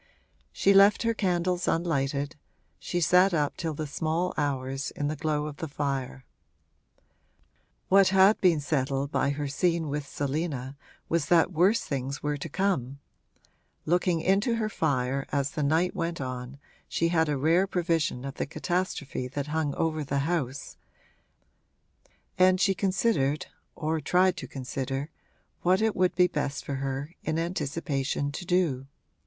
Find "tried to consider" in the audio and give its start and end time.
24.01-25.11